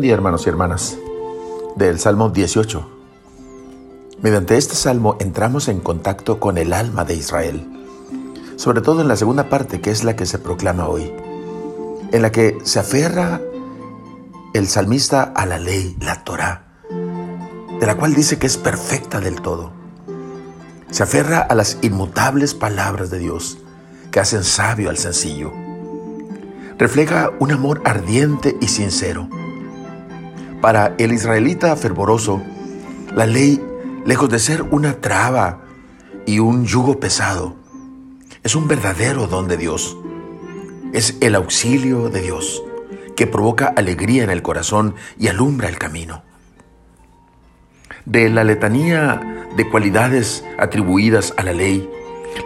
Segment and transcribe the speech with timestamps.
[0.00, 0.96] día hermanos y hermanas
[1.76, 2.88] del Salmo 18.
[4.22, 7.66] Mediante este salmo entramos en contacto con el alma de Israel,
[8.56, 11.12] sobre todo en la segunda parte que es la que se proclama hoy,
[12.10, 13.40] en la que se aferra
[14.54, 16.64] el salmista a la ley, la Torah,
[17.78, 19.72] de la cual dice que es perfecta del todo.
[20.90, 23.58] Se aferra a las inmutables palabras de Dios
[24.10, 25.52] que hacen sabio al sencillo.
[26.78, 29.28] Refleja un amor ardiente y sincero.
[30.62, 32.40] Para el israelita fervoroso,
[33.16, 33.60] la ley,
[34.06, 35.64] lejos de ser una traba
[36.24, 37.56] y un yugo pesado,
[38.44, 39.96] es un verdadero don de Dios.
[40.92, 42.62] Es el auxilio de Dios
[43.16, 46.22] que provoca alegría en el corazón y alumbra el camino.
[48.04, 51.90] De la letanía de cualidades atribuidas a la ley,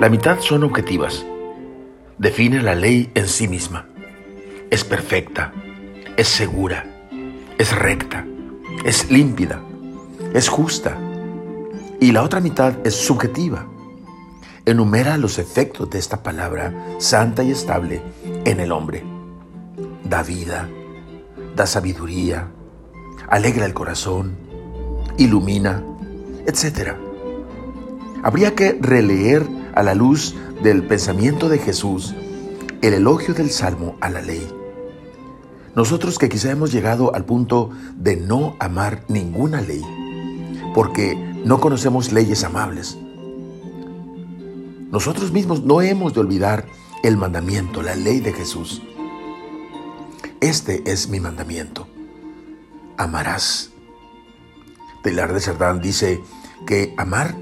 [0.00, 1.26] la mitad son objetivas.
[2.16, 3.88] Define la ley en sí misma.
[4.70, 5.52] Es perfecta,
[6.16, 6.95] es segura,
[7.58, 8.26] es recta,
[8.84, 9.62] es límpida,
[10.34, 10.98] es justa.
[12.00, 13.66] Y la otra mitad es subjetiva.
[14.66, 18.02] Enumera los efectos de esta palabra santa y estable
[18.44, 19.04] en el hombre.
[20.04, 20.68] Da vida,
[21.54, 22.48] da sabiduría,
[23.28, 24.36] alegra el corazón,
[25.16, 25.82] ilumina,
[26.46, 26.94] etc.
[28.22, 32.14] Habría que releer a la luz del pensamiento de Jesús
[32.82, 34.46] el elogio del Salmo a la ley.
[35.76, 39.82] Nosotros que quizá hemos llegado al punto de no amar ninguna ley,
[40.74, 42.98] porque no conocemos leyes amables.
[44.90, 46.66] Nosotros mismos no hemos de olvidar
[47.04, 48.82] el mandamiento, la ley de Jesús.
[50.40, 51.86] Este es mi mandamiento.
[52.96, 53.70] Amarás
[55.06, 56.20] Pilar de Cerdán dice
[56.66, 57.36] que amar,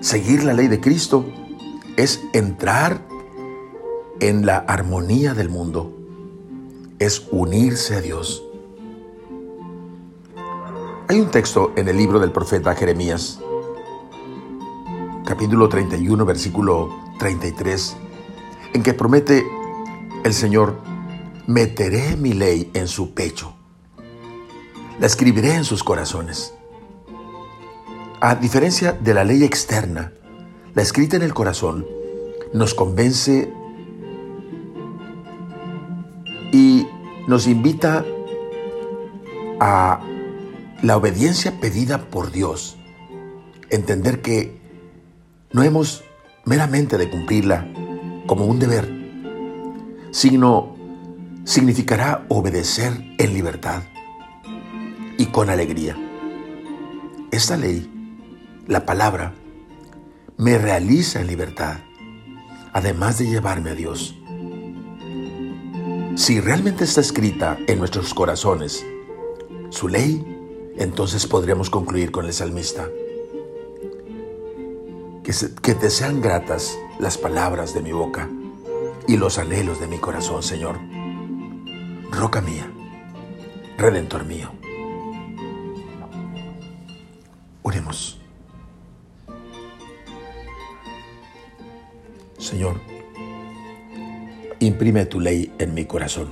[0.00, 1.24] seguir la ley de Cristo,
[1.96, 3.00] es entrar
[4.20, 5.99] en la armonía del mundo,
[7.00, 8.44] es unirse a Dios.
[11.08, 13.40] Hay un texto en el libro del profeta Jeremías,
[15.26, 17.96] capítulo 31, versículo 33,
[18.74, 19.44] en que promete
[20.22, 20.76] el Señor,
[21.48, 23.56] meteré mi ley en su pecho
[25.00, 26.52] la escribiré en sus corazones.
[28.20, 30.12] A diferencia de la ley externa,
[30.74, 31.86] la escrita en el corazón
[32.52, 33.50] nos convence
[37.30, 38.04] nos invita
[39.60, 40.00] a
[40.82, 42.76] la obediencia pedida por Dios.
[43.70, 44.60] Entender que
[45.52, 46.02] no hemos
[46.44, 47.68] meramente de cumplirla
[48.26, 48.90] como un deber,
[50.10, 50.74] sino
[51.44, 53.84] significará obedecer en libertad
[55.16, 55.96] y con alegría.
[57.30, 57.88] Esta ley,
[58.66, 59.34] la palabra,
[60.36, 61.78] me realiza en libertad,
[62.72, 64.19] además de llevarme a Dios.
[66.20, 68.84] Si realmente está escrita en nuestros corazones
[69.70, 70.22] su ley,
[70.76, 72.86] entonces podremos concluir con el salmista.
[75.24, 75.32] Que,
[75.62, 78.28] que te sean gratas las palabras de mi boca
[79.08, 80.78] y los anhelos de mi corazón, Señor.
[82.10, 82.70] Roca mía,
[83.78, 84.50] redentor mío.
[87.62, 88.20] Oremos.
[92.36, 92.78] Señor,
[94.60, 96.28] imprime tu ley en mi corazón.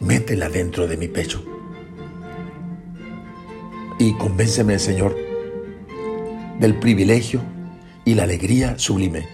[0.00, 1.44] Métela dentro de mi pecho.
[3.98, 5.14] Y convénceme, Señor,
[6.58, 7.42] del privilegio
[8.04, 9.28] y la alegría sublime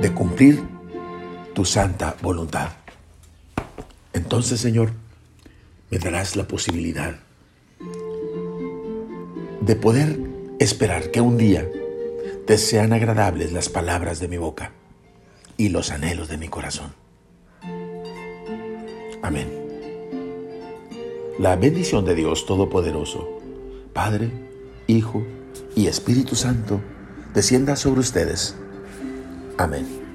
[0.00, 0.62] de cumplir
[1.52, 2.70] tu santa voluntad.
[4.12, 4.92] Entonces, Señor,
[5.90, 7.16] me darás la posibilidad
[9.60, 10.18] de poder
[10.60, 11.68] esperar que un día
[12.46, 14.70] te sean agradables las palabras de mi boca
[15.56, 16.92] y los anhelos de mi corazón.
[19.22, 19.48] Amén.
[21.38, 23.40] La bendición de Dios Todopoderoso,
[23.92, 24.30] Padre,
[24.86, 25.22] Hijo
[25.74, 26.80] y Espíritu Santo,
[27.34, 28.56] descienda sobre ustedes.
[29.58, 30.05] Amén.